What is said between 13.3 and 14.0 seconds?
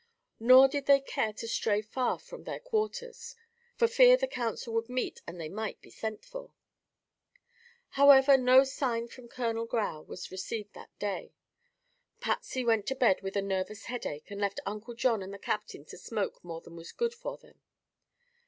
a nervous